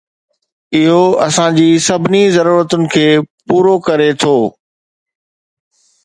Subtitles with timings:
[0.77, 3.05] اهو اسان جي سڀني ضرورتن کي
[3.47, 4.35] پورو ڪري ٿو